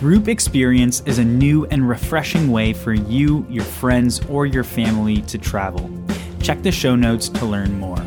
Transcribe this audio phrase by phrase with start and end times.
[0.00, 5.20] Group Experience is a new and refreshing way for you, your friends, or your family
[5.20, 5.90] to travel.
[6.40, 7.98] Check the show notes to learn more.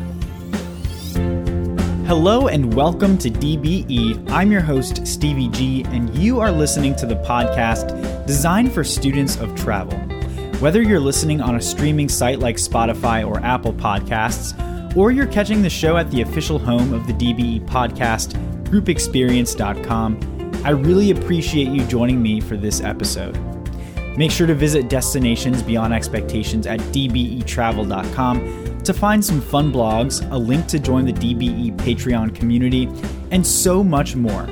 [2.08, 4.28] Hello and welcome to DBE.
[4.28, 9.36] I'm your host, Stevie G, and you are listening to the podcast designed for students
[9.36, 9.96] of travel.
[10.58, 15.62] Whether you're listening on a streaming site like Spotify or Apple Podcasts, or you're catching
[15.62, 18.32] the show at the official home of the DBE podcast,
[18.64, 20.33] groupexperience.com,
[20.64, 23.38] I really appreciate you joining me for this episode.
[24.16, 30.38] Make sure to visit Destinations Beyond Expectations at dbetravel.com to find some fun blogs, a
[30.38, 32.88] link to join the DBE Patreon community,
[33.30, 34.44] and so much more.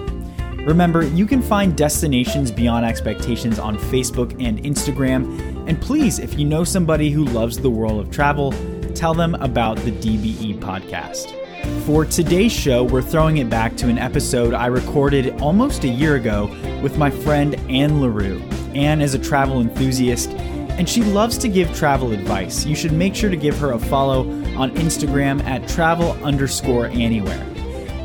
[0.66, 5.66] Remember, you can find Destinations Beyond Expectations on Facebook and Instagram.
[5.66, 8.52] And please, if you know somebody who loves the world of travel,
[8.94, 11.41] tell them about the DBE podcast.
[11.80, 16.14] For today's show, we're throwing it back to an episode I recorded almost a year
[16.14, 16.46] ago
[16.82, 18.40] with my friend Anne L'Heureux.
[18.74, 22.64] Anne is a travel enthusiast and she loves to give travel advice.
[22.64, 24.20] You should make sure to give her a follow
[24.56, 27.46] on Instagram at travel underscore anywhere.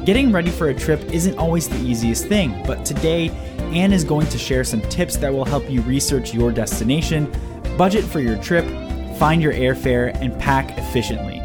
[0.06, 3.30] Getting ready for a trip isn't always the easiest thing, but today,
[3.74, 7.32] Anne is going to share some tips that will help you research your destination,
[7.78, 8.66] budget for your trip,
[9.18, 11.37] find your airfare, and pack efficiently.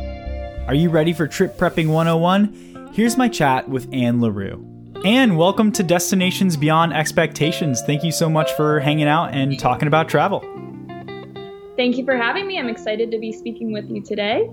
[0.69, 2.93] Are you ready for Trip Prepping 101?
[2.93, 4.65] Here's my chat with Anne L'Heureux.
[5.05, 7.83] Anne, welcome to Destinations Beyond Expectations.
[7.83, 10.39] Thank you so much for hanging out and talking about travel.
[11.77, 12.61] Thank you for having me.
[12.61, 14.49] I'm excited to be speaking with you today.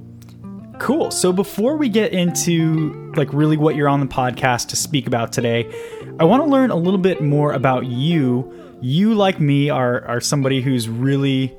[0.79, 1.11] Cool.
[1.11, 5.31] So before we get into like really what you're on the podcast to speak about
[5.31, 5.71] today,
[6.19, 8.51] I want to learn a little bit more about you.
[8.81, 11.55] You like me are are somebody who's really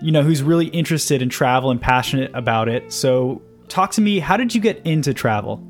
[0.00, 2.92] you know, who's really interested in travel and passionate about it.
[2.92, 3.40] So
[3.72, 4.18] talk to me.
[4.18, 5.62] How did you get into travel?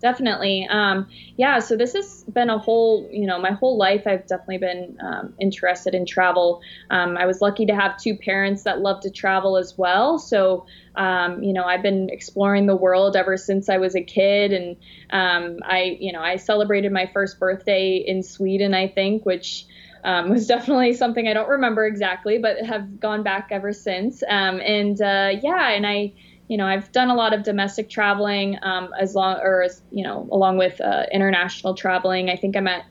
[0.00, 0.68] Definitely.
[0.70, 1.58] Um, yeah.
[1.58, 4.06] So this has been a whole, you know, my whole life.
[4.06, 6.60] I've definitely been um, interested in travel.
[6.90, 10.18] Um, I was lucky to have two parents that love to travel as well.
[10.18, 14.52] So, um, you know, I've been exploring the world ever since I was a kid,
[14.52, 14.76] and
[15.10, 19.66] um, I, you know, I celebrated my first birthday in Sweden, I think, which.
[20.04, 24.22] Um, was definitely something I don't remember exactly, but have gone back ever since.
[24.22, 26.12] Um, and uh, yeah, and I,
[26.48, 30.04] you know, I've done a lot of domestic traveling um, as long, or as, you
[30.04, 32.30] know, along with uh, international traveling.
[32.30, 32.84] I think I'm at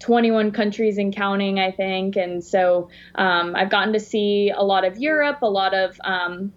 [0.00, 2.16] 21 countries and counting, I think.
[2.16, 6.52] And so um, I've gotten to see a lot of Europe, a lot of um,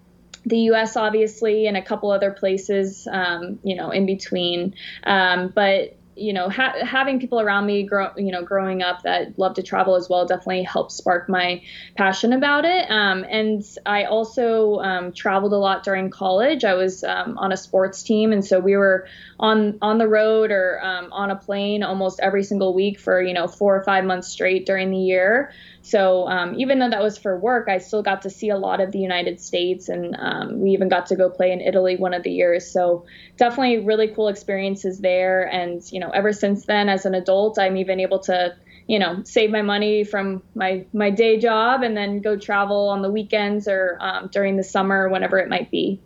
[0.45, 0.95] the U.S.
[0.95, 4.75] obviously, and a couple other places, um, you know, in between.
[5.03, 9.37] Um, but you know, ha- having people around me, grow, you know, growing up that
[9.37, 11.61] love to travel as well, definitely helped spark my
[11.95, 12.89] passion about it.
[12.89, 16.63] Um, and I also um, traveled a lot during college.
[16.63, 19.07] I was um, on a sports team, and so we were
[19.39, 23.33] on on the road or um, on a plane almost every single week for you
[23.33, 25.51] know four or five months straight during the year.
[25.85, 28.81] So um, even though that was for work, I still got to see a lot
[28.81, 32.15] of the United States, and um, we even got to go play in Italy one
[32.15, 32.65] of the years.
[32.65, 33.05] So
[33.37, 35.43] definitely really cool experiences there.
[35.43, 38.55] And you know, ever since then, as an adult, I'm even able to
[38.87, 43.03] you know save my money from my my day job and then go travel on
[43.03, 45.99] the weekends or um, during the summer, whenever it might be.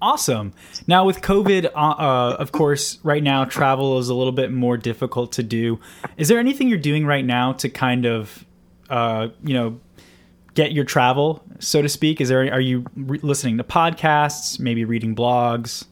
[0.00, 0.52] Awesome.
[0.86, 4.76] Now with COVID, uh, uh, of course, right now travel is a little bit more
[4.76, 5.80] difficult to do.
[6.16, 8.46] Is there anything you're doing right now to kind of
[8.90, 9.80] uh, you know,
[10.54, 12.20] get your travel, so to speak?
[12.20, 15.86] Is there are you re- listening to podcasts, maybe reading blogs?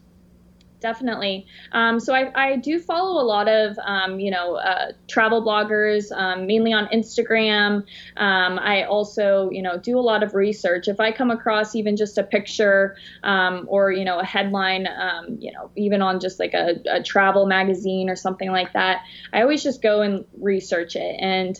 [0.84, 1.46] Definitely.
[1.72, 6.12] Um, so I, I, do follow a lot of, um, you know, uh, travel bloggers,
[6.12, 7.84] um, mainly on Instagram.
[8.18, 10.86] Um, I also, you know, do a lot of research.
[10.86, 15.38] If I come across even just a picture um, or, you know, a headline, um,
[15.40, 19.40] you know, even on just like a, a, travel magazine or something like that, I
[19.40, 21.16] always just go and research it.
[21.18, 21.58] And,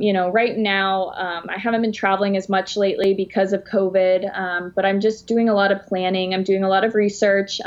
[0.00, 1.08] you know, right now
[1.48, 5.54] I haven't been traveling as much lately because of COVID, but I'm just doing a
[5.54, 6.34] lot of planning.
[6.34, 7.60] I'm doing a lot of research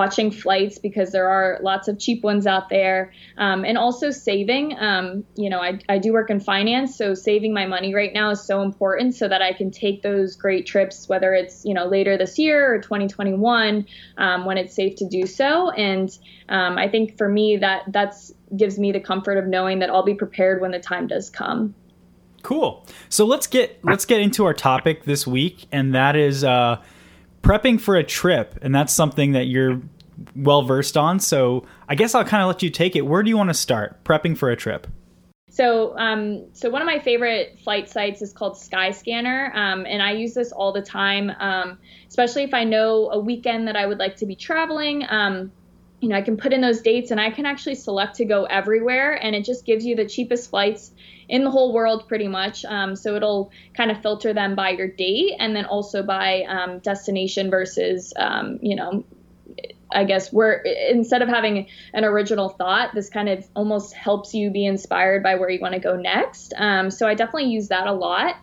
[0.00, 4.74] watching flights because there are lots of cheap ones out there, um, and also saving.
[4.78, 8.30] Um, you know, I, I do work in finance, so saving my money right now
[8.30, 11.84] is so important so that I can take those great trips, whether it's you know
[11.84, 13.84] later this year or 2021
[14.16, 15.70] um, when it's safe to do so.
[15.72, 16.08] And
[16.48, 20.02] um, I think for me that that's gives me the comfort of knowing that I'll
[20.02, 21.74] be prepared when the time does come.
[22.42, 22.86] Cool.
[23.10, 26.42] So let's get let's get into our topic this week, and that is.
[26.42, 26.80] Uh,
[27.42, 29.80] prepping for a trip, and that's something that you're
[30.34, 31.20] well versed on.
[31.20, 33.02] So I guess I'll kind of let you take it.
[33.02, 34.86] Where do you want to start prepping for a trip?
[35.50, 40.12] So, um, so one of my favorite flight sites is called Skyscanner, um, and I
[40.12, 43.98] use this all the time, um, especially if I know a weekend that I would
[43.98, 45.04] like to be traveling.
[45.08, 45.50] Um,
[46.00, 48.44] you know, I can put in those dates and I can actually select to go
[48.44, 50.92] everywhere, and it just gives you the cheapest flights
[51.28, 52.64] in the whole world pretty much.
[52.64, 56.78] Um, so it'll kind of filter them by your date and then also by um,
[56.78, 59.04] destination versus, um, you know,
[59.92, 64.50] I guess where instead of having an original thought, this kind of almost helps you
[64.50, 66.54] be inspired by where you want to go next.
[66.56, 68.36] Um, so I definitely use that a lot.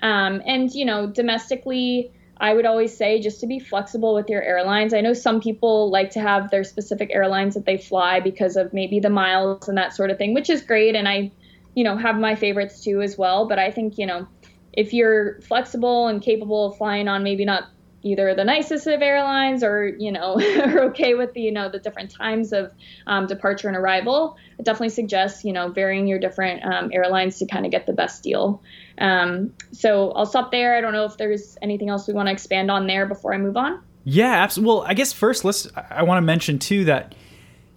[0.00, 4.42] Um, and you know, domestically, I would always say just to be flexible with your
[4.42, 4.92] airlines.
[4.92, 8.72] I know some people like to have their specific airlines that they fly because of
[8.72, 10.96] maybe the miles and that sort of thing, which is great.
[10.96, 11.30] And I,
[11.74, 13.46] you know, have my favorites too as well.
[13.46, 14.26] But I think, you know,
[14.72, 17.68] if you're flexible and capable of flying on maybe not
[18.04, 21.78] either the nicest of airlines or you know are okay with the you know the
[21.78, 22.72] different times of
[23.06, 24.36] um, departure and arrival.
[24.60, 27.92] I definitely suggest you know varying your different um, airlines to kind of get the
[27.92, 28.62] best deal.
[28.98, 30.76] Um, so i'll stop there.
[30.76, 33.38] I don't know if there's anything else we want to expand on there before i
[33.38, 33.82] move on.
[34.04, 37.14] Yeah absolutely well i guess first let's i want to mention too that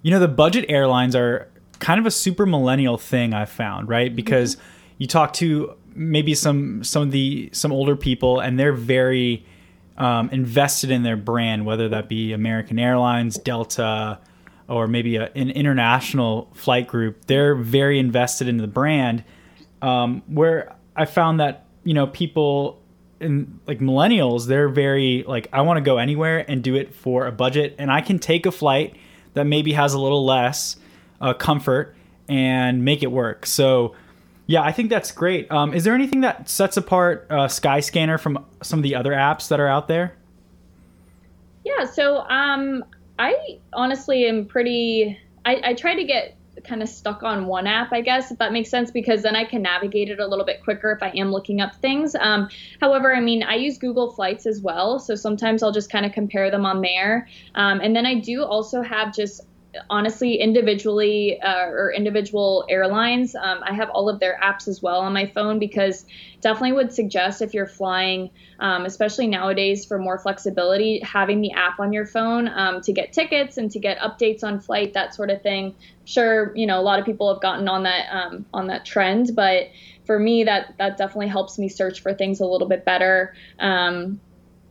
[0.02, 1.50] you know the budget airlines are
[1.80, 4.16] kind of a super millennial thing i've found right?
[4.16, 4.66] Because mm-hmm.
[5.00, 9.46] you talk to maybe some some of the some older people and they're very
[9.98, 14.20] um, invested in their brand, whether that be American Airlines, Delta,
[14.68, 17.26] or maybe a, an international flight group.
[17.26, 19.24] They're very invested in the brand.
[19.82, 22.82] Um, where I found that you know people
[23.20, 27.26] in like millennials, they're very like I want to go anywhere and do it for
[27.28, 28.96] a budget, and I can take a flight
[29.34, 30.78] that maybe has a little less
[31.22, 31.96] uh, comfort
[32.28, 33.46] and make it work.
[33.46, 33.96] So
[34.48, 35.52] yeah, I think that's great.
[35.52, 39.50] Um, is there anything that sets apart uh, Skyscanner from some of the other apps
[39.50, 40.16] that are out there?
[41.66, 42.86] Yeah, so um,
[43.20, 45.20] I honestly am pretty.
[45.46, 48.52] I, I try to get kind of stuck on one app, I guess, if that
[48.52, 51.32] makes sense, because then I can navigate it a little bit quicker if I am
[51.32, 52.16] looking up things.
[52.16, 52.50] Um,
[52.82, 56.14] however, I mean, I use Google Flights as well, so sometimes I'll just kind of
[56.14, 57.28] compare them on there.
[57.56, 59.42] Um, and then I do also have just
[59.90, 65.00] honestly individually uh, or individual airlines um, i have all of their apps as well
[65.00, 66.06] on my phone because
[66.42, 68.30] definitely would suggest if you're flying
[68.60, 73.14] um, especially nowadays for more flexibility having the app on your phone um, to get
[73.14, 75.76] tickets and to get updates on flight that sort of thing.
[76.06, 79.32] Sure you know a lot of people have gotten on that um, on that trend
[79.36, 79.68] but
[80.06, 83.34] for me that that definitely helps me search for things a little bit better.
[83.60, 84.22] Um,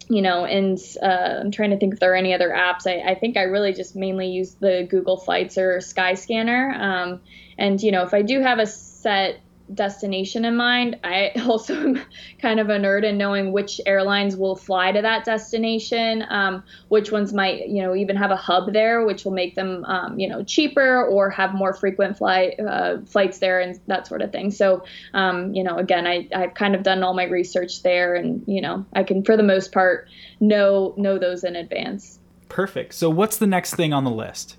[0.08, 2.87] you know, and uh, I'm trying to think if there are any other apps.
[2.87, 6.79] I, I, think I really just mainly use the Google Flights or Skyscanner.
[6.79, 7.20] Um,
[7.58, 9.41] and you know, if I do have a set
[9.74, 10.98] destination in mind.
[11.04, 12.00] I also am
[12.40, 17.12] kind of a nerd in knowing which airlines will fly to that destination, um, which
[17.12, 20.28] ones might, you know, even have a hub there, which will make them, um, you
[20.28, 24.50] know, cheaper or have more frequent flight uh, flights there and that sort of thing.
[24.50, 24.84] So,
[25.14, 28.60] um, you know, again, I, I've kind of done all my research there, and you
[28.60, 30.08] know, I can for the most part
[30.40, 32.18] know know those in advance.
[32.48, 32.94] Perfect.
[32.94, 34.56] So, what's the next thing on the list?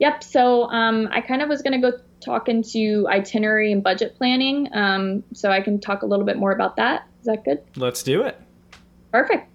[0.00, 0.22] Yep.
[0.22, 4.68] So um, I kind of was going to go talk into itinerary and budget planning.
[4.72, 7.06] Um, so I can talk a little bit more about that.
[7.20, 7.62] Is that good?
[7.76, 8.40] Let's do it.
[9.12, 9.50] Perfect.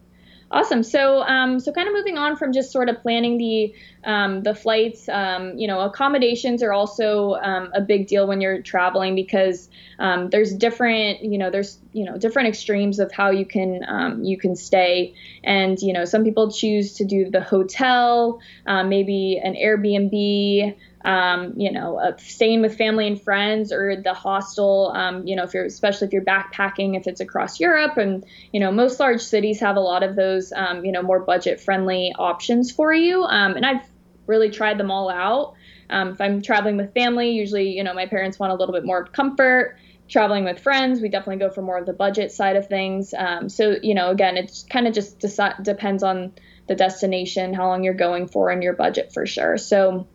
[0.51, 0.83] Awesome.
[0.83, 3.73] So, um, so kind of moving on from just sort of planning the
[4.03, 5.09] um, the flights.
[5.09, 10.29] Um, you know, accommodations are also um, a big deal when you're traveling because um,
[10.29, 11.23] there's different.
[11.23, 15.15] You know, there's you know different extremes of how you can um, you can stay,
[15.43, 21.53] and you know some people choose to do the hotel, uh, maybe an Airbnb um,
[21.55, 25.53] you know, uh, staying with family and friends or the hostel, um, you know, if
[25.53, 29.59] you're, especially if you're backpacking, if it's across Europe and, you know, most large cities
[29.59, 33.23] have a lot of those, um, you know, more budget friendly options for you.
[33.23, 33.87] Um, and I've
[34.25, 35.53] really tried them all out.
[35.91, 38.83] Um, if I'm traveling with family, usually, you know, my parents want a little bit
[38.83, 42.67] more comfort traveling with friends, we definitely go for more of the budget side of
[42.67, 43.13] things.
[43.17, 46.33] Um, so, you know, again, it kind of just deci- depends on
[46.67, 49.57] the destination, how long you're going for, and your budget for sure.
[49.57, 50.07] So,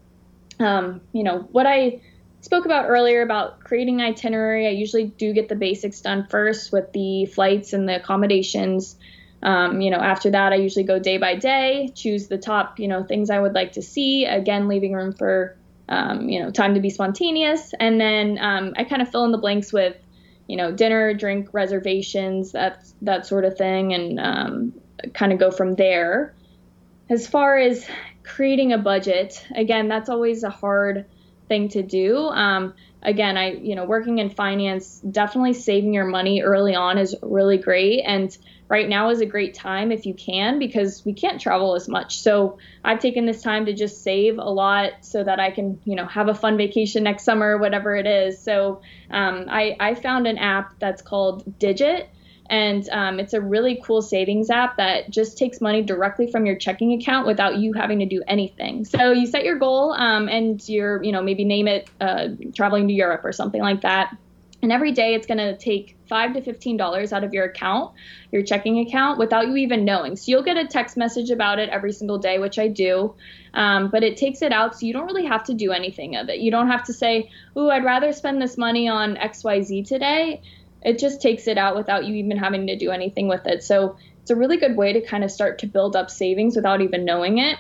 [0.61, 2.01] um, you know, what I
[2.41, 6.93] spoke about earlier about creating itinerary, I usually do get the basics done first with
[6.93, 8.97] the flights and the accommodations.
[9.43, 12.89] Um, you know, after that, I usually go day by day, choose the top, you
[12.89, 14.27] know, things I would like to see.
[14.27, 15.57] Again, leaving room for,
[15.89, 17.73] um, you know, time to be spontaneous.
[17.79, 19.97] And then um, I kind of fill in the blanks with,
[20.47, 24.73] you know, dinner, drink reservations, that that sort of thing, and um,
[25.15, 26.35] kind of go from there.
[27.09, 27.87] As far as
[28.23, 29.45] creating a budget.
[29.55, 31.07] Again that's always a hard
[31.49, 32.19] thing to do.
[32.19, 37.17] Um, again i you know working in finance definitely saving your money early on is
[37.23, 38.03] really great.
[38.03, 38.37] And
[38.69, 42.21] right now is a great time if you can because we can't travel as much.
[42.21, 45.97] So i've taken this time to just save a lot so that i can you
[45.97, 48.43] know have a fun vacation next summer whatever it is.
[48.43, 52.11] So um, I, I found an app that's called Digit
[52.51, 56.57] And um, it's a really cool savings app that just takes money directly from your
[56.57, 58.85] checking account without you having to do anything.
[58.85, 62.89] So you set your goal um, and you're, you know, maybe name it uh, traveling
[62.89, 64.17] to Europe or something like that.
[64.63, 67.95] And every day it's going to take five to fifteen dollars out of your account,
[68.31, 70.17] your checking account, without you even knowing.
[70.17, 73.15] So you'll get a text message about it every single day, which I do.
[73.55, 76.29] Um, but it takes it out, so you don't really have to do anything of
[76.29, 76.41] it.
[76.41, 79.85] You don't have to say, "Ooh, I'd rather spend this money on X, Y, Z
[79.85, 80.43] today."
[80.83, 83.63] It just takes it out without you even having to do anything with it.
[83.63, 86.81] So it's a really good way to kind of start to build up savings without
[86.81, 87.59] even knowing it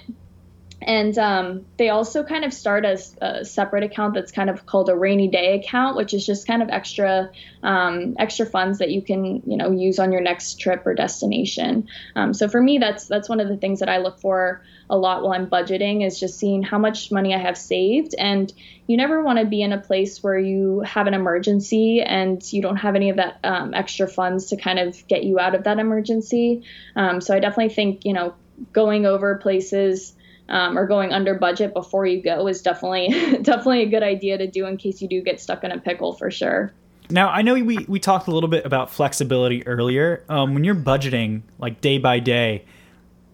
[0.83, 4.89] and um, they also kind of start as a separate account that's kind of called
[4.89, 7.31] a rainy day account which is just kind of extra
[7.63, 11.89] um, extra funds that you can you know use on your next trip or destination.
[12.17, 14.97] Um, so for me that's that's one of the things that i look for a
[14.97, 18.15] lot while i'm budgeting is just seeing how much money i have saved.
[18.19, 18.53] And
[18.87, 22.63] you never want to be in a place where you have an emergency and you
[22.63, 25.65] don't have any of that um, extra funds to kind of get you out of
[25.65, 26.65] that emergency.
[26.97, 28.35] Um, so i definitely think you know
[28.73, 30.15] going over places
[30.51, 33.09] um, or going under budget before you go is definitely
[33.43, 36.13] definitely a good idea to do in case you do get stuck in a pickle
[36.13, 36.73] for sure.
[37.09, 40.25] Now I know we we talked a little bit about flexibility earlier.
[40.29, 42.65] Um, when you're budgeting like day by day,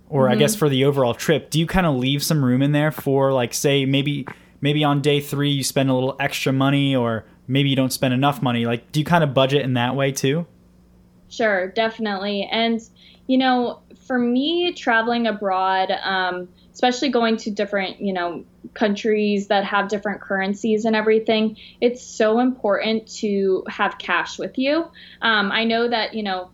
[0.08, 0.32] or mm-hmm.
[0.32, 2.92] I guess for the overall trip, do you kind of leave some room in there
[2.92, 4.26] for like say maybe
[4.60, 8.14] maybe on day three you spend a little extra money, or maybe you don't spend
[8.14, 8.66] enough money?
[8.66, 10.46] Like, do you kind of budget in that way too?
[11.28, 12.48] Sure, definitely.
[12.50, 12.80] And
[13.26, 15.90] you know, for me, traveling abroad.
[15.90, 18.44] Um, especially going to different, you know,
[18.74, 24.84] countries that have different currencies and everything, it's so important to have cash with you.
[25.22, 26.50] Um, I know that, you know,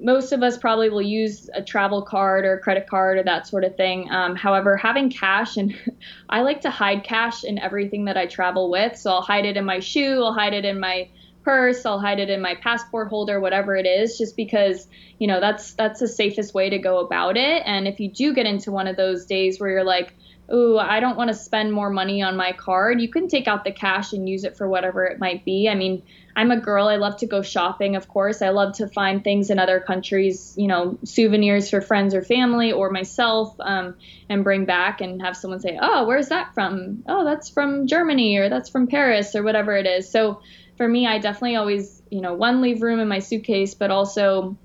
[0.00, 3.64] most of us probably will use a travel card or credit card or that sort
[3.64, 4.08] of thing.
[4.12, 5.76] Um, however, having cash, and
[6.28, 8.96] I like to hide cash in everything that I travel with.
[8.96, 11.08] So I'll hide it in my shoe, I'll hide it in my
[11.42, 14.86] purse, I'll hide it in my passport holder, whatever it is, just because,
[15.18, 17.62] you know, that's that's the safest way to go about it.
[17.64, 20.14] And if you do get into one of those days where you're like,
[20.52, 23.64] ooh, I don't want to spend more money on my card, you can take out
[23.64, 25.68] the cash and use it for whatever it might be.
[25.68, 26.02] I mean,
[26.34, 26.88] I'm a girl.
[26.88, 28.42] I love to go shopping, of course.
[28.42, 32.72] I love to find things in other countries, you know, souvenirs for friends or family
[32.72, 33.96] or myself, um,
[34.28, 37.02] and bring back and have someone say, oh, where's that from?
[37.06, 40.10] Oh, that's from Germany or that's from Paris or whatever it is.
[40.10, 40.40] So
[40.78, 44.56] for me, I definitely always, you know, one, leave room in my suitcase, but also,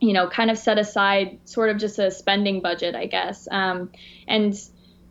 [0.00, 3.48] you know, kind of set aside sort of just a spending budget, I guess.
[3.50, 3.90] Um,
[4.26, 4.54] and,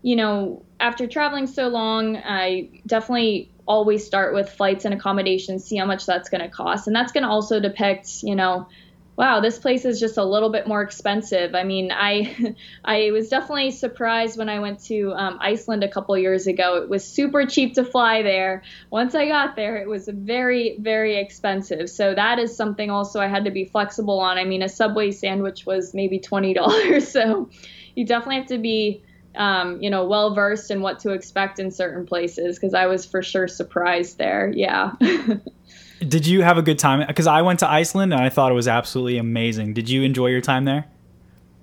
[0.01, 5.75] you know, after traveling so long, I definitely always start with flights and accommodations, see
[5.75, 6.87] how much that's going to cost.
[6.87, 8.69] And that's going to also depict, you know,
[9.17, 11.55] wow, this place is just a little bit more expensive.
[11.55, 12.55] I mean, I
[12.85, 16.77] I was definitely surprised when I went to um, Iceland a couple years ago.
[16.77, 18.63] It was super cheap to fly there.
[18.89, 21.89] Once I got there, it was very very expensive.
[21.89, 24.37] So that is something also I had to be flexible on.
[24.37, 27.05] I mean, a Subway sandwich was maybe twenty dollars.
[27.15, 27.49] So
[27.95, 29.01] you definitely have to be
[29.35, 33.05] um, you know, well versed in what to expect in certain places because I was
[33.05, 34.51] for sure surprised there.
[34.53, 34.91] Yeah.
[35.99, 37.05] Did you have a good time?
[37.07, 39.73] Because I went to Iceland and I thought it was absolutely amazing.
[39.73, 40.85] Did you enjoy your time there?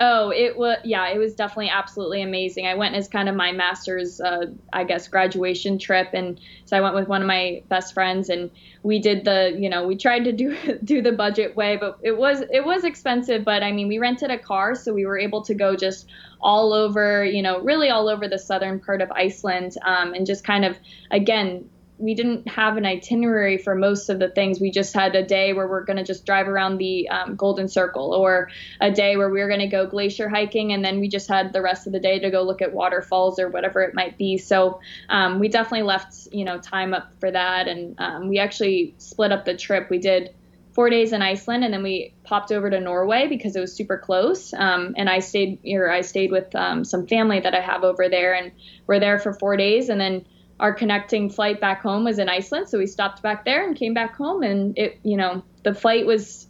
[0.04, 2.66] Oh, it was yeah, it was definitely absolutely amazing.
[2.66, 6.80] I went as kind of my master's, uh, I guess, graduation trip, and so I
[6.80, 8.50] went with one of my best friends, and
[8.82, 12.18] we did the, you know, we tried to do do the budget way, but it
[12.18, 13.44] was it was expensive.
[13.44, 16.08] But I mean, we rented a car, so we were able to go just
[16.40, 20.42] all over, you know, really all over the southern part of Iceland, um, and just
[20.42, 20.76] kind of
[21.12, 24.58] again we didn't have an itinerary for most of the things.
[24.58, 27.68] We just had a day where we're going to just drive around the um, Golden
[27.68, 31.08] Circle, or a day where we were going to go glacier hiking, and then we
[31.08, 33.94] just had the rest of the day to go look at waterfalls or whatever it
[33.94, 34.38] might be.
[34.38, 38.94] So um, we definitely left, you know, time up for that, and um, we actually
[38.98, 39.88] split up the trip.
[39.88, 40.34] We did
[40.72, 43.98] four days in Iceland, and then we popped over to Norway because it was super
[43.98, 44.54] close.
[44.54, 48.08] Um, and I stayed, or I stayed with um, some family that I have over
[48.08, 48.50] there, and
[48.86, 50.24] we're there for four days, and then
[50.62, 53.94] our connecting flight back home was in Iceland, so we stopped back there and came
[53.94, 54.44] back home.
[54.44, 56.46] And it, you know, the flight was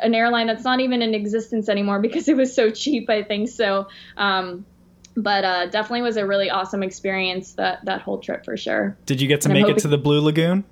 [0.00, 3.08] an airline that's not even in existence anymore because it was so cheap.
[3.08, 3.86] I think so.
[4.16, 4.66] Um,
[5.16, 8.98] but uh, definitely was a really awesome experience that that whole trip for sure.
[9.06, 10.64] Did you get to and make it to the Blue Lagoon?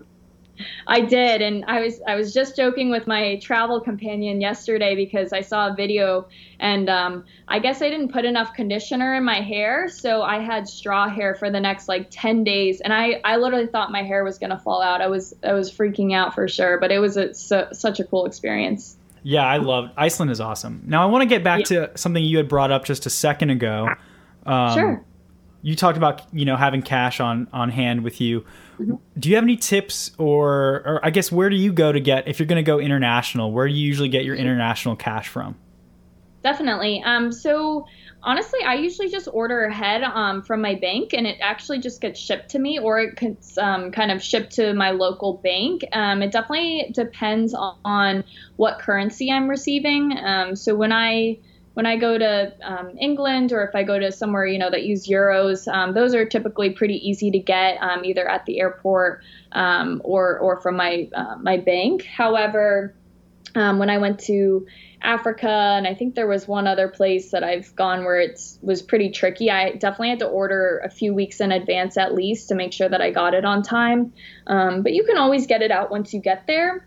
[0.87, 5.33] I did, and I was I was just joking with my travel companion yesterday because
[5.33, 6.27] I saw a video,
[6.61, 10.69] and um, I guess I didn't put enough conditioner in my hair, so I had
[10.69, 14.25] straw hair for the next like ten days, and I I literally thought my hair
[14.25, 15.01] was gonna fall out.
[15.01, 18.05] I was I was freaking out for sure, but it was a, su- such a
[18.05, 18.97] cool experience.
[19.23, 20.83] Yeah, I love Iceland is awesome.
[20.87, 21.87] Now I want to get back yeah.
[21.87, 23.89] to something you had brought up just a second ago.
[24.47, 25.05] Um, sure
[25.65, 28.45] you talked about you know having cash on on hand with you.
[28.79, 28.97] Mm-hmm.
[29.19, 32.29] Do you have any tips, or or I guess where do you go to get
[32.29, 33.51] if you're going to go international?
[33.51, 35.57] Where do you usually get your international cash from?
[36.43, 37.03] Definitely.
[37.03, 37.87] Um, so
[38.23, 42.21] honestly, I usually just order ahead um, from my bank, and it actually just gets
[42.21, 45.83] shipped to me, or it gets um, kind of shipped to my local bank.
[45.95, 48.23] Um, it definitely depends on
[48.57, 50.19] what currency I'm receiving.
[50.19, 51.39] Um, so when I
[51.75, 54.85] when I go to um, England or if I go to somewhere you know that
[54.85, 59.23] use euros, um, those are typically pretty easy to get um, either at the airport
[59.53, 62.05] um, or or from my uh, my bank.
[62.05, 62.95] However,
[63.55, 64.67] um, when I went to
[65.03, 68.81] Africa and I think there was one other place that I've gone where it was
[68.81, 69.51] pretty tricky.
[69.51, 72.89] I definitely had to order a few weeks in advance at least to make sure
[72.89, 74.15] that I got it on time.
[74.47, 76.87] Um, but you can always get it out once you get there.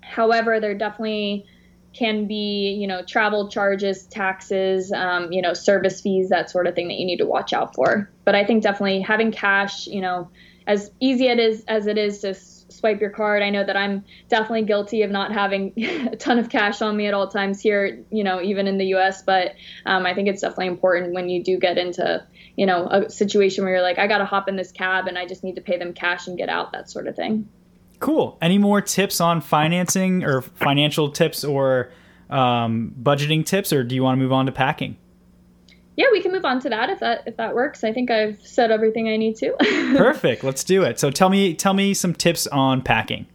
[0.00, 1.46] However, there definitely
[1.94, 6.74] can be, you know, travel charges, taxes, um, you know, service fees, that sort of
[6.74, 8.10] thing that you need to watch out for.
[8.24, 10.30] But I think definitely having cash, you know,
[10.66, 13.42] as easy it is as it is to swipe your card.
[13.42, 17.06] I know that I'm definitely guilty of not having a ton of cash on me
[17.06, 19.22] at all times here, you know, even in the U.S.
[19.22, 19.54] But
[19.86, 23.64] um, I think it's definitely important when you do get into, you know, a situation
[23.64, 25.62] where you're like, I got to hop in this cab and I just need to
[25.62, 27.48] pay them cash and get out, that sort of thing.
[28.00, 28.38] Cool.
[28.42, 31.90] Any more tips on financing or financial tips or
[32.30, 34.96] um, budgeting tips, or do you want to move on to packing?
[35.96, 37.84] Yeah, we can move on to that if that if that works.
[37.84, 39.52] I think I've said everything I need to.
[39.96, 40.42] Perfect.
[40.42, 40.98] Let's do it.
[40.98, 43.26] So tell me tell me some tips on packing.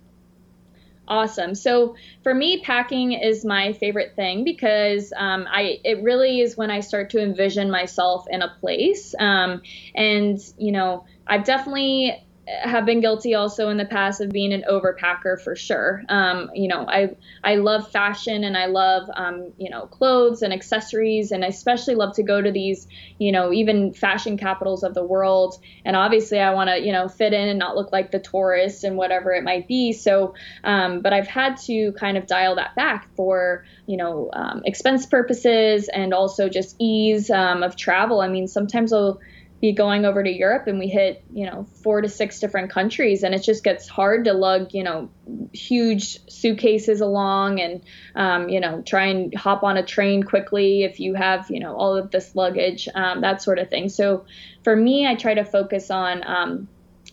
[1.08, 1.56] Awesome.
[1.56, 6.70] So for me, packing is my favorite thing because um, I it really is when
[6.70, 9.16] I start to envision myself in a place.
[9.18, 9.62] Um,
[9.96, 12.24] and you know, I've definitely
[12.62, 16.04] have been guilty also in the past of being an overpacker for sure.
[16.10, 20.52] Um, you know, I I love fashion and I love um, you know clothes and
[20.52, 22.88] accessories and I especially love to go to these
[23.20, 25.56] you know even fashion capitals of the world.
[25.86, 28.84] And obviously, I want to you know fit in and not look like the tourist
[28.84, 29.94] and whatever it might be.
[29.94, 34.64] So, um, but I've had to kind of dial that back for you know um,
[34.66, 38.22] expense purposes and also just ease um, of travel.
[38.22, 39.20] I mean, sometimes I'll
[39.62, 43.24] be going over to Europe and we hit, you know, four to six different countries
[43.24, 45.10] and it just gets hard to lug, you know,
[45.54, 47.84] huge suitcases along and,
[48.16, 51.76] um, you know, try and hop on a train quickly if you have, you know,
[51.76, 53.90] all of this luggage, um, that sort of thing.
[53.90, 54.26] So
[54.64, 56.68] for me, I try to focus on, um,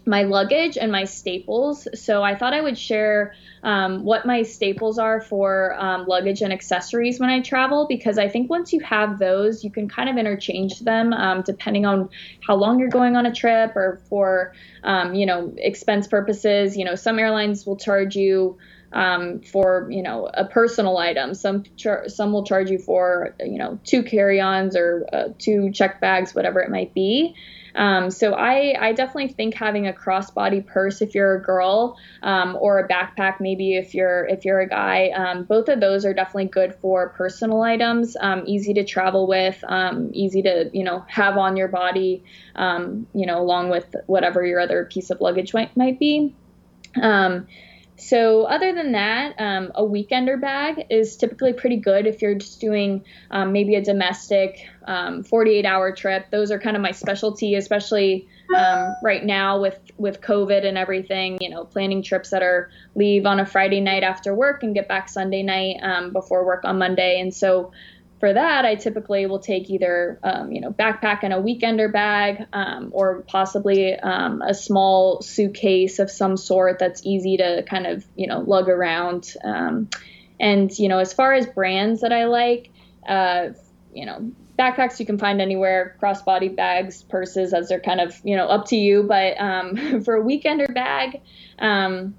[0.06, 1.88] my luggage and my staples.
[1.94, 6.52] So I thought I would share um, what my staples are for um, luggage and
[6.52, 10.16] accessories when I travel because I think once you have those, you can kind of
[10.16, 12.08] interchange them um, depending on
[12.46, 16.76] how long you're going on a trip or for um, you know expense purposes.
[16.76, 18.58] You know, some airlines will charge you.
[18.92, 21.34] Um, for you know a personal item.
[21.34, 26.00] Some char- some will charge you for you know two carry-ons or uh, two check
[26.00, 27.34] bags, whatever it might be.
[27.76, 32.56] Um, so I, I definitely think having a crossbody purse if you're a girl um,
[32.58, 36.14] or a backpack maybe if you're if you're a guy, um, both of those are
[36.14, 41.04] definitely good for personal items, um, easy to travel with, um, easy to you know
[41.06, 45.52] have on your body, um, you know along with whatever your other piece of luggage
[45.52, 46.34] might might be.
[47.96, 52.34] Um, so, other than that, um, a weekender bag is typically pretty good if you're
[52.34, 56.30] just doing um, maybe a domestic 48 um, hour trip.
[56.30, 61.38] Those are kind of my specialty, especially um, right now with, with COVID and everything.
[61.40, 64.88] You know, planning trips that are leave on a Friday night after work and get
[64.88, 67.20] back Sunday night um, before work on Monday.
[67.20, 67.72] And so,
[68.18, 72.46] for that, I typically will take either, um, you know, backpack and a weekender bag,
[72.52, 78.06] um, or possibly um, a small suitcase of some sort that's easy to kind of,
[78.14, 79.34] you know, lug around.
[79.44, 79.90] Um,
[80.40, 82.70] and you know, as far as brands that I like,
[83.06, 83.48] uh,
[83.92, 88.36] you know, backpacks you can find anywhere, crossbody bags, purses, as they're kind of, you
[88.36, 89.02] know, up to you.
[89.02, 91.20] But um, for a weekender bag.
[91.58, 92.14] Um,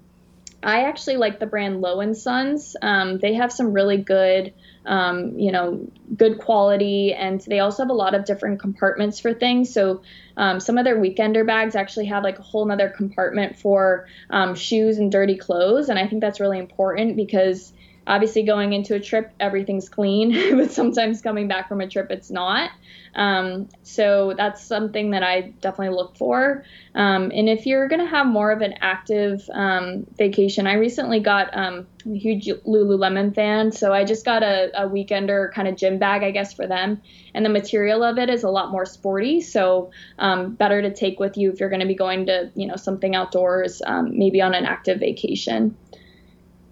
[0.61, 2.75] I actually like the brand Lo and Sons.
[2.81, 4.53] they have some really good
[4.87, 9.33] um, you know, good quality, and they also have a lot of different compartments for
[9.33, 9.73] things.
[9.73, 10.01] So
[10.37, 14.55] um, some of their weekender bags actually have like a whole nother compartment for um,
[14.55, 17.73] shoes and dirty clothes, and I think that's really important because
[18.07, 22.31] obviously going into a trip everything's clean, but sometimes coming back from a trip it's
[22.31, 22.71] not.
[23.15, 26.63] Um, so that's something that I definitely look for.
[26.93, 31.19] Um, and if you're going to have more of an active um, vacation, I recently
[31.19, 33.71] got um, a huge Lululemon fan.
[33.71, 37.01] So I just got a, a weekender kind of gym bag, I guess, for them.
[37.33, 39.41] And the material of it is a lot more sporty.
[39.41, 42.67] So um, better to take with you if you're going to be going to, you
[42.67, 45.75] know, something outdoors, um, maybe on an active vacation.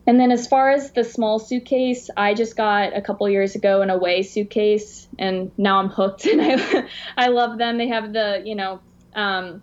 [0.07, 3.81] And then as far as the small suitcase, I just got a couple years ago
[3.81, 6.87] an Away suitcase, and now I'm hooked, and I
[7.17, 7.77] I love them.
[7.77, 8.79] They have the you know.
[9.15, 9.61] Um,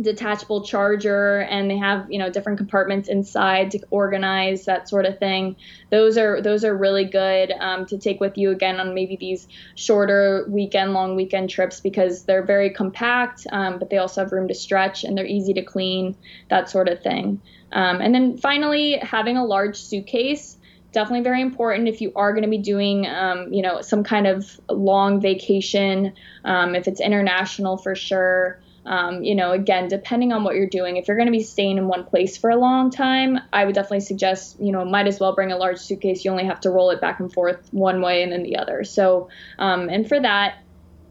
[0.00, 5.18] detachable charger and they have you know different compartments inside to organize that sort of
[5.18, 5.56] thing
[5.90, 9.46] those are those are really good um, to take with you again on maybe these
[9.74, 14.48] shorter weekend long weekend trips because they're very compact um, but they also have room
[14.48, 16.16] to stretch and they're easy to clean
[16.48, 17.40] that sort of thing
[17.72, 20.56] um, and then finally having a large suitcase
[20.92, 24.26] definitely very important if you are going to be doing um, you know some kind
[24.26, 26.12] of long vacation
[26.44, 30.96] um, if it's international for sure um, you know, again, depending on what you're doing,
[30.96, 33.74] if you're going to be staying in one place for a long time, I would
[33.74, 36.24] definitely suggest, you know, might as well bring a large suitcase.
[36.24, 38.84] You only have to roll it back and forth one way and then the other.
[38.84, 39.28] So,
[39.58, 40.58] um, and for that,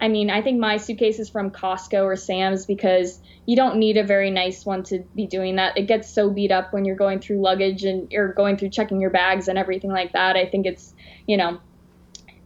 [0.01, 3.97] I mean, I think my suitcase is from Costco or Sam's because you don't need
[3.97, 5.77] a very nice one to be doing that.
[5.77, 9.01] It gets so beat up when you're going through luggage and you're going through checking
[9.01, 10.35] your bags and everything like that.
[10.35, 10.93] I think it's,
[11.27, 11.59] you know,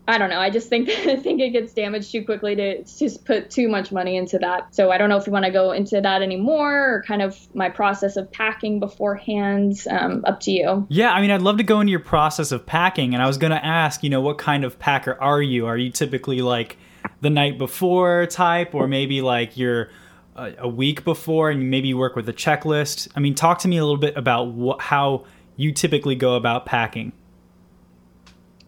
[0.08, 0.40] I don't know.
[0.40, 3.92] I just think I think it gets damaged too quickly to just put too much
[3.92, 4.76] money into that.
[4.76, 7.38] So I don't know if you want to go into that anymore or kind of
[7.56, 9.78] my process of packing beforehand.
[9.90, 10.88] Um, up to you.
[10.90, 13.38] Yeah, I mean, I'd love to go into your process of packing, and I was
[13.38, 15.68] going to ask, you know, what kind of packer are you?
[15.68, 16.78] Are you typically like
[17.22, 19.90] the night before type, or maybe like you're
[20.36, 23.08] a, a week before, and maybe you work with a checklist?
[23.16, 27.14] I mean, talk to me a little bit about how you typically go about packing.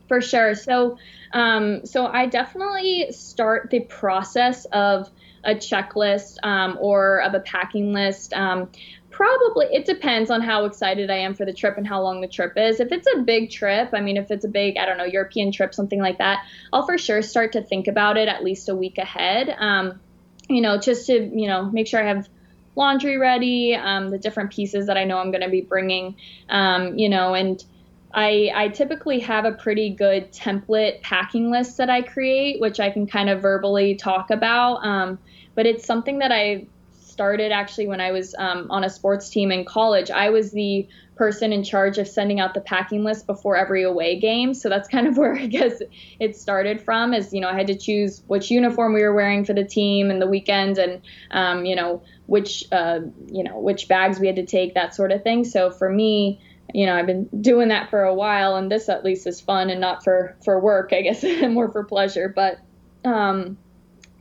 [0.08, 0.54] For sure.
[0.54, 0.98] So
[1.36, 5.10] um, so I definitely start the process of
[5.44, 8.34] a checklist um, or of a packing list.
[8.34, 8.70] Um,
[9.16, 12.28] probably it depends on how excited I am for the trip and how long the
[12.28, 12.82] trip is.
[12.82, 15.54] If it's a big trip, I mean, if it's a big, I don't know, European
[15.54, 18.76] trip, something like that, I'll for sure start to think about it at least a
[18.76, 19.56] week ahead.
[19.58, 20.02] Um,
[20.50, 22.28] you know, just to you know make sure I have
[22.76, 26.18] laundry ready, um, the different pieces that I know I'm going to be bringing,
[26.50, 27.64] um, you know, and
[28.14, 32.90] I, I typically have a pretty good template packing list that I create, which I
[32.90, 34.86] can kind of verbally talk about.
[34.86, 35.20] Um,
[35.54, 36.68] but it's something that I
[37.16, 40.12] started actually when I was um, on a sports team in college.
[40.12, 44.20] I was the person in charge of sending out the packing list before every away
[44.20, 44.54] game.
[44.54, 45.82] So that's kind of where I guess
[46.20, 47.14] it started from.
[47.14, 50.12] Is you know I had to choose which uniform we were wearing for the team
[50.12, 51.02] and the weekend, and
[51.32, 55.14] um, you know which uh, you know which bags we had to take, that sort
[55.14, 55.46] of thing.
[55.46, 56.42] So for me
[56.74, 59.70] you know, I've been doing that for a while, and this at least is fun
[59.70, 60.92] and not for for work.
[60.92, 62.28] I guess more for pleasure.
[62.28, 62.60] But
[63.06, 63.58] um,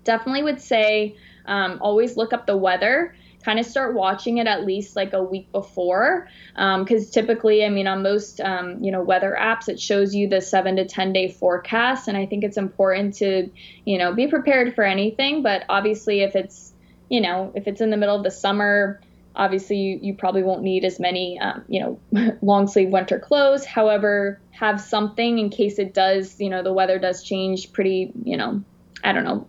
[0.04, 3.14] definitely would say um, always look up the weather.
[3.44, 7.68] Kind of start watching it at least like a week before, because um, typically, I
[7.68, 11.12] mean, on most um, you know weather apps, it shows you the seven to ten
[11.12, 13.50] day forecast, and I think it's important to
[13.84, 15.42] you know be prepared for anything.
[15.42, 16.72] But obviously, if it's
[17.10, 19.00] you know if it's in the middle of the summer
[19.36, 23.64] Obviously, you, you probably won't need as many, um, you know, long sleeve winter clothes.
[23.64, 28.36] However, have something in case it does, you know, the weather does change pretty, you
[28.36, 28.62] know,
[29.02, 29.48] I don't know,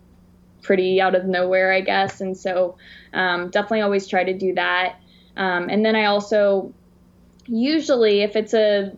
[0.66, 2.22] pretty out of nowhere, I guess.
[2.22, 2.78] And so
[3.14, 5.00] um, definitely always try to do that.
[5.38, 6.74] Um, and then I also
[7.46, 8.96] usually, if it's a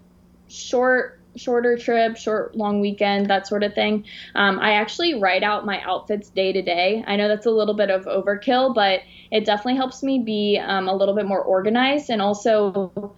[0.48, 4.06] short shorter trip, short, long weekend, that sort of thing.
[4.36, 7.04] Um, I actually write out my outfits day to day.
[7.06, 9.02] I know that's a little bit of overkill, but
[9.32, 13.14] it definitely helps me be um, a little bit more organized and also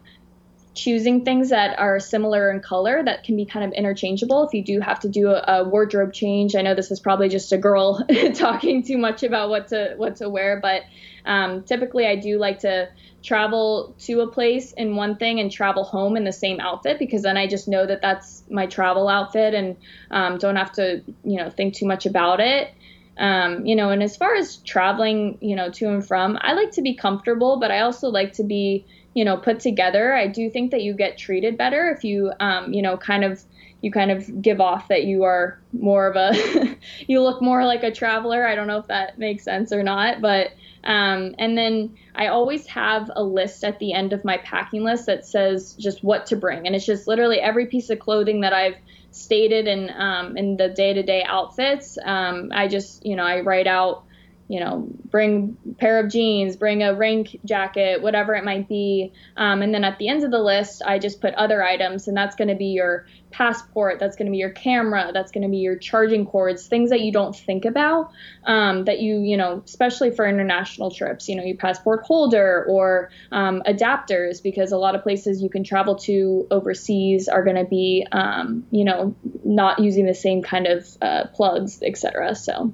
[0.79, 4.63] choosing things that are similar in color that can be kind of interchangeable if you
[4.63, 6.55] do have to do a, a wardrobe change.
[6.55, 10.15] I know this is probably just a girl talking too much about what to what
[10.17, 10.83] to wear, but
[11.25, 12.87] um, typically I do like to
[13.21, 17.23] travel to a place in one thing and travel home in the same outfit because
[17.23, 19.75] then I just know that that's my travel outfit and
[20.11, 22.73] um, don't have to you know think too much about it.
[23.17, 26.71] Um, you know, and as far as traveling, you know, to and from, I like
[26.71, 30.13] to be comfortable, but I also like to be, you know, put together.
[30.13, 33.43] I do think that you get treated better if you, um, you know, kind of
[33.81, 37.83] you kind of give off that you are more of a you look more like
[37.83, 38.45] a traveler.
[38.45, 40.51] I don't know if that makes sense or not, but
[40.83, 45.05] um, and then I always have a list at the end of my packing list
[45.07, 48.53] that says just what to bring, and it's just literally every piece of clothing that
[48.53, 48.75] I've
[49.11, 51.97] stated in um, in the day to day outfits.
[52.03, 54.03] Um, I just you know I write out
[54.49, 59.13] you know, bring pair of jeans, bring a rain jacket, whatever it might be.
[59.38, 62.17] Um, and then at the end of the list, I just put other items, and
[62.17, 65.49] that's going to be your passport, that's going to be your camera, that's going to
[65.49, 68.12] be your charging cords, things that you don't think about
[68.43, 73.12] um, that you, you know, especially for international trips, you know, your passport holder or
[73.31, 77.65] um, adapters, because a lot of places you can travel to overseas are going to
[77.65, 82.33] be, um, you know, not using the same kind of uh, plugs, etc.
[82.33, 82.73] So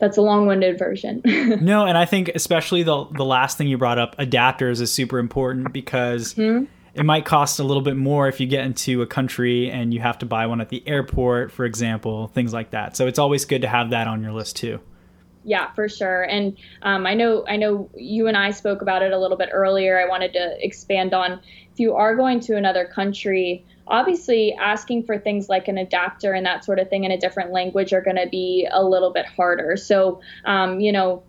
[0.00, 1.22] that's a long-winded version.
[1.24, 5.18] no, and I think especially the the last thing you brought up, adapters, is super
[5.18, 6.34] important because.
[6.34, 6.64] Mm-hmm.
[6.92, 10.00] it might cost a little bit more if you get into a country and you
[10.00, 12.96] have to buy one at the airport, for example, things like that.
[12.96, 14.80] So it's always good to have that on your list too.
[15.44, 16.22] Yeah, for sure.
[16.24, 19.48] And um, I know I know you and I spoke about it a little bit
[19.52, 19.98] earlier.
[19.98, 21.40] I wanted to expand on
[21.80, 26.64] you are going to another country, obviously asking for things like an adapter and that
[26.64, 29.76] sort of thing in a different language are going to be a little bit harder.
[29.76, 31.22] So, um, you know,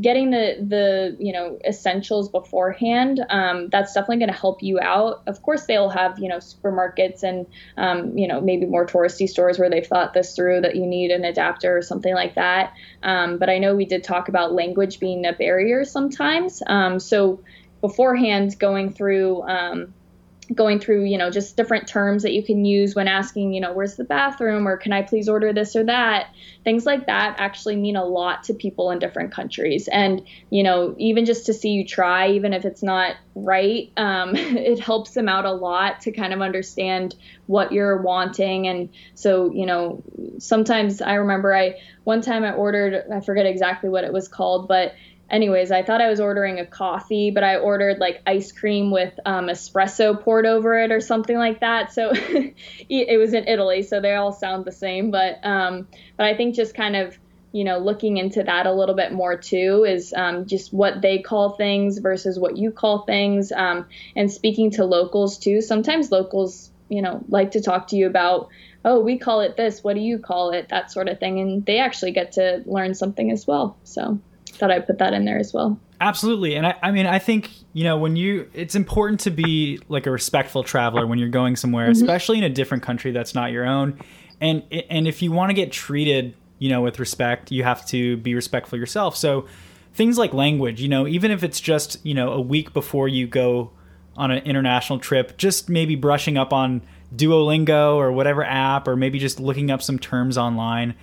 [0.00, 5.22] getting the the you know essentials beforehand um, that's definitely going to help you out.
[5.26, 9.58] Of course they'll have you know supermarkets and um, you know maybe more touristy stores
[9.58, 12.72] where they've thought this through that you need an adapter or something like that.
[13.02, 16.62] Um, but i know we did talk about language being a barrier sometimes.
[16.66, 17.40] Um, so
[17.80, 19.94] beforehand going through um,
[20.54, 23.72] going through you know just different terms that you can use when asking you know
[23.72, 26.28] where's the bathroom or can i please order this or that?
[26.64, 29.88] Things like that actually mean a lot to people in different countries.
[29.88, 34.36] And you know even just to see you try even if it's not right um,
[34.36, 38.68] it helps them out a lot to kind of understand what you're wanting.
[38.68, 40.02] And so you know
[40.38, 44.68] sometimes i remember i one time i ordered i forget exactly what it was called
[44.68, 44.92] but
[45.30, 49.18] anyways, I thought I was ordering a coffee, but I ordered like ice cream with
[49.24, 51.92] um, espresso poured over it or something like that.
[51.92, 52.12] So
[52.88, 55.10] it was in Italy, so they all sound the same.
[55.10, 57.18] But um, but I think just kind of
[57.52, 61.18] you know looking into that a little bit more too is um, just what they
[61.18, 65.60] call things versus what you call things, um, and speaking to locals too.
[65.60, 68.48] Sometimes locals you know like to talk to you about
[68.84, 71.66] oh we call it this what do you call it that sort of thing and
[71.66, 74.20] they actually get to learn something as well so
[74.58, 75.78] thought I'd put that in there as well.
[76.00, 76.56] Absolutely.
[76.56, 80.06] And I, I mean, I think, you know, when you, it's important to be like
[80.06, 82.02] a respectful traveler when you're going somewhere, mm-hmm.
[82.02, 83.98] especially in a different country that's not your own.
[84.40, 88.16] And, and if you want to get treated, you know, with respect, you have to
[88.18, 89.16] be respectful yourself.
[89.16, 89.46] So
[89.94, 93.26] things like language, you know, even if it's just, you know, a week before you
[93.26, 93.72] go
[94.16, 96.82] on an international trip, just maybe brushing up on
[97.14, 100.94] Duolingo or whatever app, or maybe just looking up some terms online.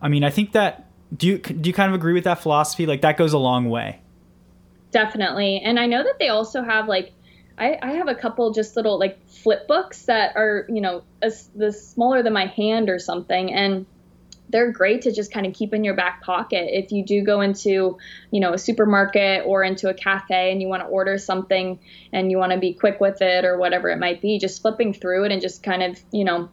[0.00, 2.86] I mean, I think that do you do you kind of agree with that philosophy?
[2.86, 4.00] Like that goes a long way.
[4.90, 7.12] Definitely, and I know that they also have like
[7.58, 11.72] I, I have a couple just little like flip books that are you know the
[11.72, 13.86] smaller than my hand or something, and
[14.48, 17.40] they're great to just kind of keep in your back pocket if you do go
[17.40, 17.98] into
[18.30, 21.78] you know a supermarket or into a cafe and you want to order something
[22.12, 24.92] and you want to be quick with it or whatever it might be just flipping
[24.92, 26.48] through it and just kind of you know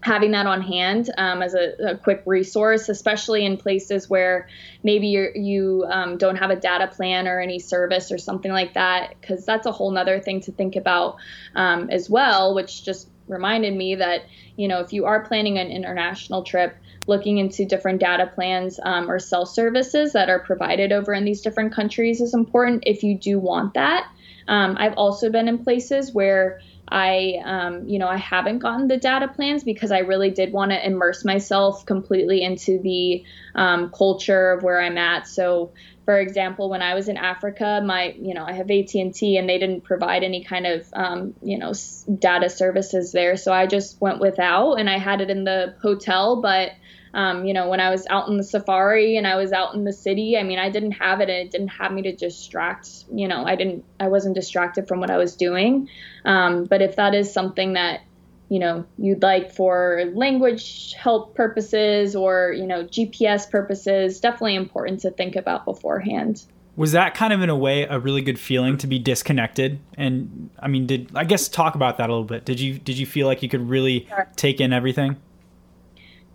[0.00, 4.48] having that on hand um, as a, a, quick resource, especially in places where
[4.82, 8.74] maybe you're, you um, don't have a data plan or any service or something like
[8.74, 11.16] that, because that's a whole nother thing to think about
[11.56, 14.22] um, as well, which just reminded me that,
[14.56, 16.76] you know, if you are planning an international trip,
[17.08, 21.40] looking into different data plans um, or cell services that are provided over in these
[21.40, 24.08] different countries is important if you do want that.
[24.46, 28.96] Um, I've also been in places where I, um, you know, I haven't gotten the
[28.96, 33.24] data plans because I really did want to immerse myself completely into the
[33.54, 35.26] um, culture of where I'm at.
[35.26, 35.72] So,
[36.04, 39.36] for example, when I was in Africa, my, you know, I have AT and T,
[39.36, 41.74] and they didn't provide any kind of, um, you know,
[42.18, 43.36] data services there.
[43.36, 46.72] So I just went without, and I had it in the hotel, but
[47.14, 49.84] um, you know, when I was out in the safari and I was out in
[49.84, 53.04] the city, I mean, I didn't have it and it didn't have me to distract,
[53.12, 55.88] you know, I didn't, I wasn't distracted from what I was doing.
[56.24, 58.02] Um, but if that is something that,
[58.48, 65.00] you know, you'd like for language help purposes or, you know, GPS purposes, definitely important
[65.00, 66.44] to think about beforehand.
[66.76, 69.80] Was that kind of in a way a really good feeling to be disconnected?
[69.96, 72.44] And I mean, did I guess talk about that a little bit?
[72.44, 74.28] Did you did you feel like you could really sure.
[74.36, 75.16] take in everything?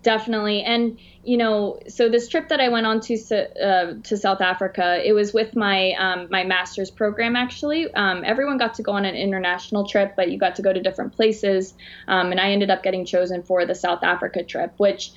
[0.04, 0.62] Definitely.
[0.64, 5.02] And you know so this trip that i went on to uh, to south africa
[5.06, 7.92] it was with my um, my master's program actually.
[7.94, 10.82] Um, everyone got to go on an international trip but you got to go to
[10.82, 11.74] different places.
[12.08, 15.12] Um, and i ended up getting chosen for the south africa trip which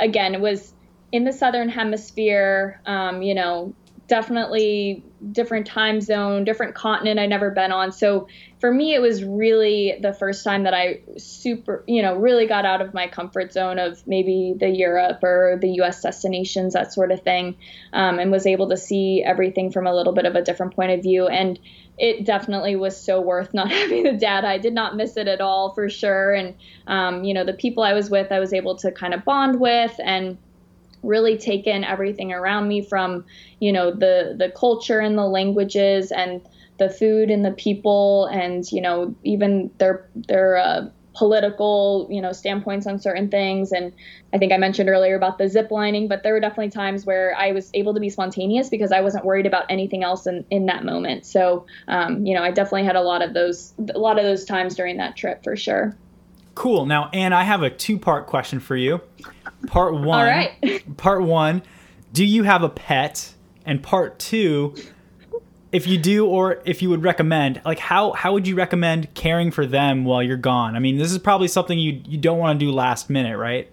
[0.00, 0.74] again was
[1.12, 3.74] in the southern hemisphere um, you know
[4.12, 7.92] definitely different time zone, different continent I'd never been on.
[7.92, 8.28] So
[8.60, 12.66] for me, it was really the first time that I super, you know, really got
[12.66, 17.10] out of my comfort zone of maybe the Europe or the US destinations, that sort
[17.10, 17.56] of thing,
[17.94, 20.92] um, and was able to see everything from a little bit of a different point
[20.92, 21.26] of view.
[21.26, 21.58] And
[21.96, 24.46] it definitely was so worth not having the data.
[24.46, 26.34] I did not miss it at all for sure.
[26.34, 26.54] And,
[26.86, 29.58] um, you know, the people I was with, I was able to kind of bond
[29.58, 30.36] with and,
[31.02, 33.24] really taken everything around me from
[33.60, 36.40] you know the the culture and the languages and
[36.78, 42.32] the food and the people and you know even their their uh, political, you know,
[42.32, 43.72] standpoints on certain things.
[43.72, 43.92] And
[44.32, 47.34] I think I mentioned earlier about the zip lining, but there were definitely times where
[47.36, 50.66] I was able to be spontaneous because I wasn't worried about anything else in, in
[50.66, 51.26] that moment.
[51.26, 54.44] So, um, you know, I definitely had a lot of those, a lot of those
[54.44, 55.96] times during that trip for sure.
[56.54, 56.86] Cool.
[56.86, 59.00] Now, Anne, I have a two part question for you.
[59.66, 60.20] Part one.
[60.20, 60.82] All right.
[60.96, 61.62] part one,
[62.12, 63.34] do you have a pet?
[63.64, 64.74] And part two,
[65.72, 69.50] if you do or if you would recommend like how how would you recommend caring
[69.50, 72.60] for them while you're gone i mean this is probably something you you don't want
[72.60, 73.70] to do last minute right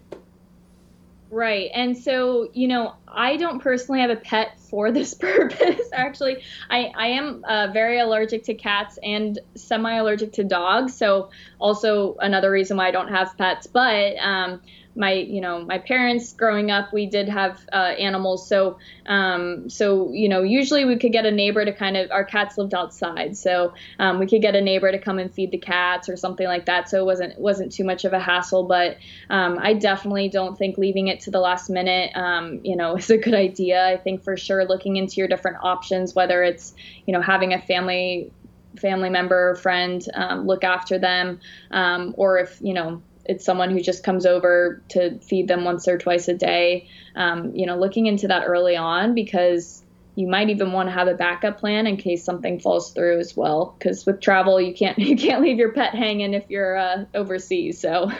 [1.31, 6.43] right and so you know i don't personally have a pet for this purpose actually.
[6.69, 12.15] I i am uh, very allergic to cats and semi allergic to dogs so also
[12.19, 14.61] another reason why i don't have pets but um
[14.95, 18.47] my you know my parents growing up we did have uh, animals.
[18.47, 22.25] So um, so you know usually we could get a neighbor to kind of our
[22.25, 23.37] cats lived outside.
[23.37, 26.47] So um, we could get a neighbor to come and feed the cats or something
[26.47, 26.89] like that.
[26.89, 28.97] So it wasn't wasn't too much of a hassle but
[29.29, 33.09] um, I definitely don't think leaving it to the last minute um, you know is
[33.09, 33.87] a good idea.
[33.87, 36.73] I think for sure looking into your different options whether it's
[37.05, 38.31] you know having a family
[38.77, 41.39] family member or friend um, look after them
[41.71, 45.87] um, or if you know it's someone who just comes over to feed them once
[45.87, 46.89] or twice a day.
[47.15, 49.83] Um, you know, looking into that early on because
[50.15, 53.37] you might even want to have a backup plan in case something falls through as
[53.37, 53.75] well.
[53.77, 57.79] Because with travel, you can't you can't leave your pet hanging if you're uh, overseas.
[57.79, 58.11] So.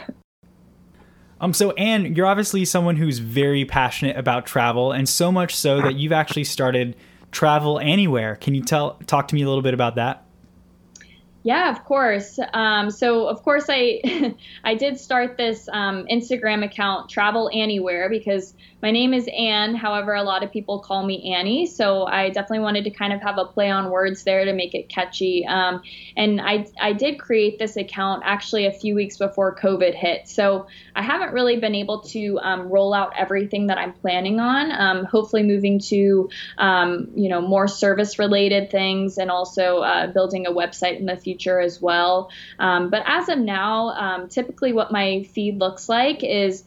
[1.42, 5.82] Um, so Anne, you're obviously someone who's very passionate about travel, and so much so
[5.82, 6.96] that you've actually started
[7.32, 8.36] Travel Anywhere.
[8.36, 10.26] Can you tell talk to me a little bit about that?
[11.44, 12.38] Yeah, of course.
[12.54, 18.54] Um, so of course I I did start this um, Instagram account Travel Anywhere because
[18.82, 19.76] my name is Anne.
[19.76, 23.22] However, a lot of people call me Annie, so I definitely wanted to kind of
[23.22, 25.46] have a play on words there to make it catchy.
[25.46, 25.82] Um,
[26.16, 30.68] and I I did create this account actually a few weeks before COVID hit, so
[30.96, 34.72] I haven't really been able to um, roll out everything that I'm planning on.
[34.72, 40.48] Um, hopefully, moving to um, you know more service related things and also uh, building
[40.48, 42.32] a website in the future as well.
[42.60, 46.64] Um, but as of now, um, typically what my feed looks like is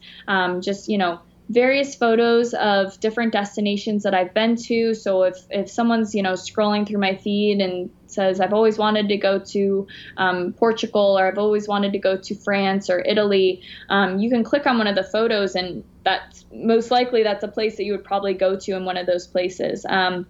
[0.61, 4.93] just you know various photos of different destinations that I've been to.
[4.93, 9.09] So if, if someone's, you know, scrolling through my feed and says, I've always wanted
[9.09, 13.61] to go to um, Portugal or I've always wanted to go to France or Italy,
[13.89, 17.47] um, you can click on one of the photos and that's most likely that's a
[17.47, 19.85] place that you would probably go to in one of those places.
[19.87, 20.25] Um,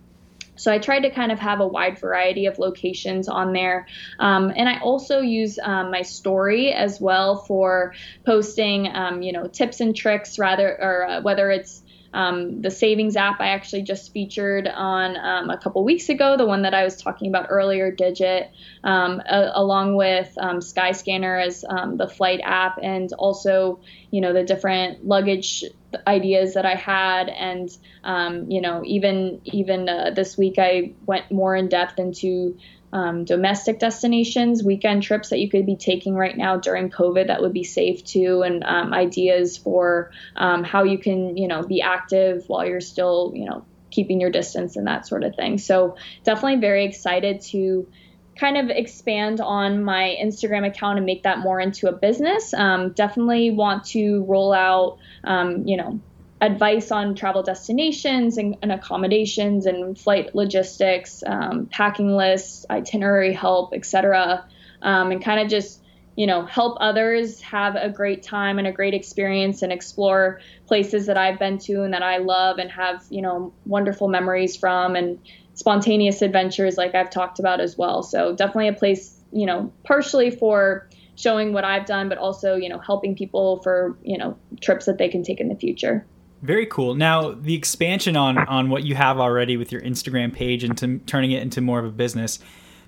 [0.55, 3.87] so I tried to kind of have a wide variety of locations on there.
[4.19, 7.93] Um, and I also use um, my story as well for
[8.25, 11.82] posting, um, you know, tips and tricks rather, or uh, whether it's
[12.13, 16.45] um, the savings app I actually just featured on um, a couple weeks ago, the
[16.45, 18.51] one that I was talking about earlier, Digit,
[18.83, 24.33] um, a- along with um, Skyscanner as um, the flight app, and also you know
[24.33, 25.63] the different luggage
[26.07, 27.69] ideas that I had, and
[28.03, 32.55] um, you know even even uh, this week I went more in depth into
[32.93, 37.41] um, domestic destinations, weekend trips that you could be taking right now during COVID that
[37.41, 41.81] would be safe too, and um, ideas for um, how you can, you know, be
[41.81, 45.57] active while you're still, you know, keeping your distance and that sort of thing.
[45.57, 47.87] So definitely very excited to
[48.35, 52.53] kind of expand on my Instagram account and make that more into a business.
[52.53, 55.99] Um, definitely want to roll out, um, you know,
[56.43, 63.73] advice on travel destinations and, and accommodations and flight logistics, um, packing lists, itinerary help,
[63.73, 64.45] etc.,
[64.81, 65.79] um, and kind of just
[66.17, 71.05] you know help others have a great time and a great experience and explore places
[71.05, 74.95] that I've been to and that I love and have you know wonderful memories from
[74.97, 75.19] and
[75.53, 78.03] spontaneous adventures like I've talked about as well.
[78.03, 82.67] So definitely a place you know partially for showing what I've done, but also you
[82.67, 86.05] know helping people for you know trips that they can take in the future.
[86.43, 86.93] Very cool.
[86.93, 91.31] Now, the expansion on on what you have already with your Instagram page into turning
[91.31, 92.37] it into more of a business.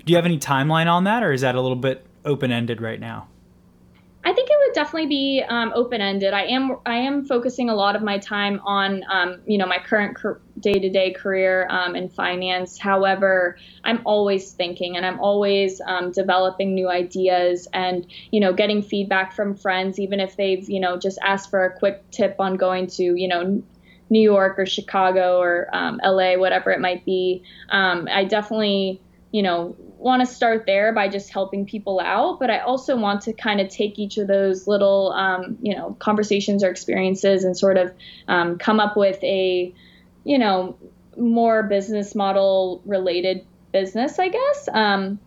[0.06, 2.82] Do you have any timeline on that, or is that a little bit open ended
[2.82, 3.30] right now?
[4.26, 6.34] I think it would definitely be um, open ended.
[6.34, 9.80] I am I am focusing a lot of my time on um, you know my
[9.80, 10.18] current
[10.60, 12.78] day to day career um, in finance.
[12.78, 18.84] However, I'm always thinking and I'm always um, developing new ideas and you know getting
[18.84, 22.58] feedback from friends, even if they've you know just asked for a quick tip on
[22.58, 23.64] going to you know
[24.10, 27.44] New York or Chicago or um, LA, whatever it might be.
[27.70, 32.52] Um, I definitely you know want to start there by just helping people out, but
[32.52, 36.64] I also want to kind of take each of those little, um, you know, conversations
[36.64, 37.92] or experiences and sort of
[38.28, 39.74] um, come up with a,
[40.24, 40.78] you know,
[41.18, 44.70] more business model related business, I guess.
[44.72, 45.20] Um,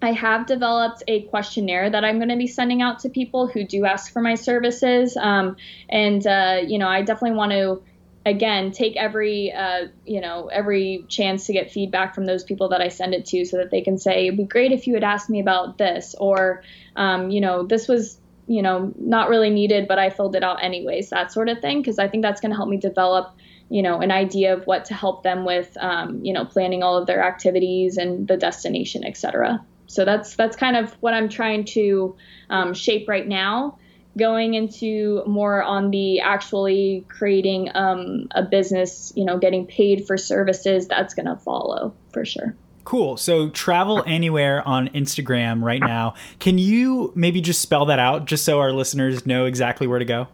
[0.00, 3.64] I have developed a questionnaire that I'm going to be sending out to people who
[3.64, 5.14] do ask for my services.
[5.14, 5.56] Um,
[5.90, 7.82] and, uh, you know, I definitely want to,
[8.24, 12.80] again, take every, uh, you know, every chance to get feedback from those people that
[12.80, 15.04] I send it to so that they can say, it'd be great if you had
[15.04, 16.62] asked me about this, or,
[16.96, 20.62] um, you know, this was, you know, not really needed, but I filled it out
[20.62, 21.82] anyways, that sort of thing.
[21.82, 23.34] Cause I think that's going to help me develop
[23.68, 26.98] you know an idea of what to help them with um, you know planning all
[26.98, 31.28] of their activities and the destination et cetera so that's that's kind of what I'm
[31.28, 32.16] trying to
[32.48, 33.78] um, shape right now.
[34.18, 40.18] Going into more on the actually creating um, a business, you know, getting paid for
[40.18, 42.54] services, that's going to follow for sure.
[42.84, 43.16] Cool.
[43.16, 46.14] So travel anywhere on Instagram right now.
[46.40, 50.04] Can you maybe just spell that out just so our listeners know exactly where to
[50.04, 50.28] go?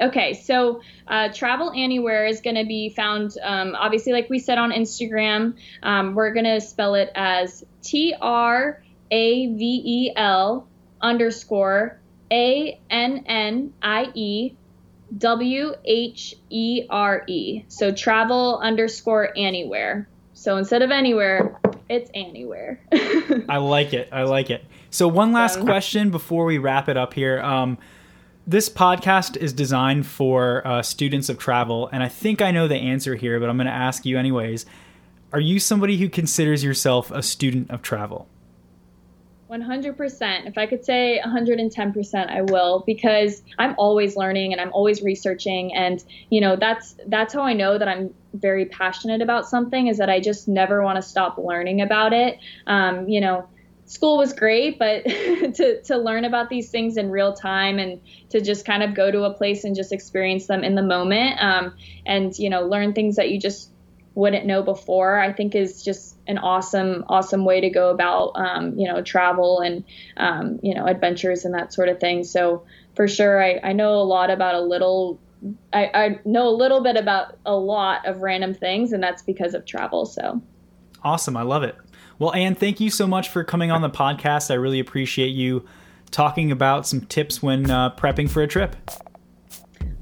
[0.00, 4.58] Okay, so uh, Travel Anywhere is going to be found, um, obviously, like we said
[4.58, 5.54] on Instagram.
[5.82, 10.68] Um, we're going to spell it as T R a V E L
[11.00, 11.98] underscore
[12.30, 14.52] A N N I E
[15.16, 17.64] W H E R E.
[17.68, 20.08] So travel underscore anywhere.
[20.34, 21.58] So instead of anywhere,
[21.88, 22.78] it's Anniewhere.
[23.48, 24.08] I like it.
[24.12, 24.64] I like it.
[24.90, 27.40] So one last question before we wrap it up here.
[27.40, 27.78] Um,
[28.46, 32.76] this podcast is designed for uh, students of travel, and I think I know the
[32.76, 34.64] answer here, but I'm going to ask you anyways.
[35.32, 38.26] Are you somebody who considers yourself a student of travel?
[39.50, 40.46] 100%.
[40.46, 45.74] If I could say 110%, I will because I'm always learning and I'm always researching
[45.74, 49.98] and you know, that's that's how I know that I'm very passionate about something is
[49.98, 52.38] that I just never want to stop learning about it.
[52.66, 53.48] Um, you know,
[53.86, 58.42] school was great, but to to learn about these things in real time and to
[58.42, 61.74] just kind of go to a place and just experience them in the moment um,
[62.04, 63.70] and you know, learn things that you just
[64.18, 68.76] wouldn't know before, I think is just an awesome, awesome way to go about, um,
[68.76, 69.84] you know, travel and,
[70.16, 72.24] um, you know, adventures and that sort of thing.
[72.24, 72.64] So
[72.96, 75.20] for sure, I, I know a lot about a little,
[75.72, 79.54] I, I know a little bit about a lot of random things, and that's because
[79.54, 80.04] of travel.
[80.04, 80.42] So
[81.04, 81.36] awesome.
[81.36, 81.76] I love it.
[82.18, 84.50] Well, Anne, thank you so much for coming on the podcast.
[84.50, 85.64] I really appreciate you
[86.10, 88.74] talking about some tips when uh, prepping for a trip.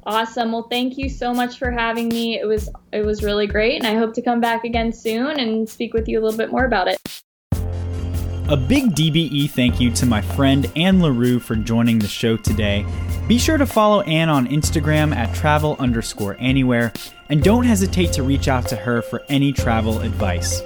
[0.06, 0.52] Awesome.
[0.52, 2.38] Well, thank you so much for having me.
[2.38, 5.68] It was it was really great, and I hope to come back again soon and
[5.68, 6.96] speak with you a little bit more about it.
[8.48, 12.86] A big DBE thank you to my friend Anne L'Heureux for joining the show today.
[13.26, 16.92] Be sure to follow Anne on Instagram at travel underscore anywhere,
[17.28, 20.62] and don't hesitate to reach out to her for any travel advice.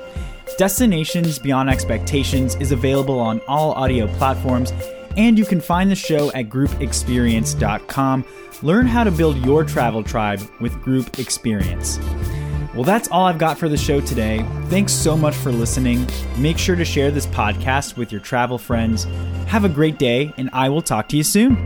[0.59, 4.75] Destinations Beyond Expectations is available on all audio platforms,
[5.17, 8.25] and you can find the show at groupexperience.com
[8.63, 11.99] Learn how to build your travel tribe with Group Experience.
[12.75, 14.45] Well, that's all I've got for the show today.
[14.67, 16.07] Thanks so much for listening.
[16.37, 19.05] Make sure to share this podcast with your travel friends.
[19.47, 21.57] Have a great day, and I will talk to you soon.